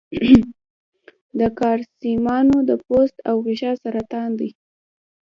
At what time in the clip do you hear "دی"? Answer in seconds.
4.39-4.49